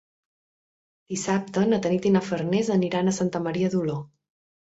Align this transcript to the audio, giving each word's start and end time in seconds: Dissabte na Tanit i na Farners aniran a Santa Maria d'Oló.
Dissabte 1.13 1.65
na 1.73 1.79
Tanit 1.83 2.07
i 2.11 2.11
na 2.15 2.21
Farners 2.29 2.71
aniran 2.77 3.13
a 3.13 3.13
Santa 3.19 3.43
Maria 3.49 3.71
d'Oló. 3.75 3.99